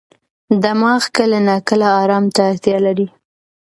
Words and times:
دماغ 0.63 1.01
کله 1.15 1.37
ناکله 1.47 1.87
ارام 2.01 2.25
ته 2.35 2.41
اړتیا 2.51 2.77
لري. 2.85 3.07